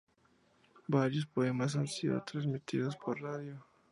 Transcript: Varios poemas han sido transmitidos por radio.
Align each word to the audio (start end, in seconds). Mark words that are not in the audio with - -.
Varios 0.87 1.27
poemas 1.27 1.75
han 1.75 1.85
sido 1.85 2.23
transmitidos 2.23 2.95
por 2.97 3.21
radio. 3.21 3.63